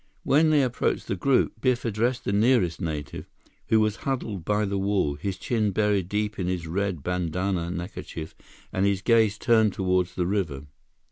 [0.23, 3.29] When they approached the group, Biff addressed the nearest native,
[3.67, 8.33] who was huddled by the wall, his chin buried deep in his red bandanna neckerchief
[8.73, 10.63] and his gaze turned toward the river.